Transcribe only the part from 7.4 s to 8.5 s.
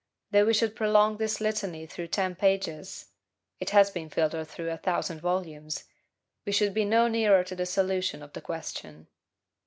to the solution of the